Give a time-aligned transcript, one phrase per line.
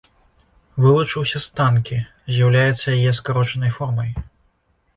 [0.85, 1.97] Вылучыўся з танкі,
[2.37, 4.11] з'яўляецца яе скарочанай формай.